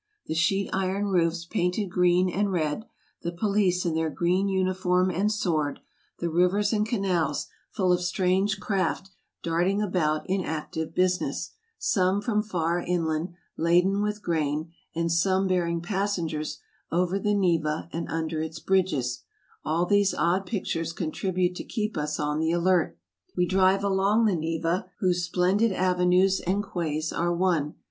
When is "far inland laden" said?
12.41-14.01